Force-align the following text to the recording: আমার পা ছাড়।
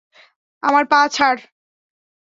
আমার 0.63 0.83
পা 0.85 0.99
ছাড়। 1.13 1.39